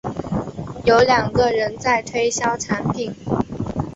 [0.83, 3.13] 有两个人在推销产品